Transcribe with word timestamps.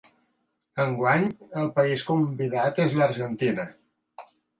Enguany, 0.85 1.27
el 1.63 1.69
país 1.75 2.05
convidat 2.07 2.81
és 2.87 2.95
l’Argentina. 3.01 3.67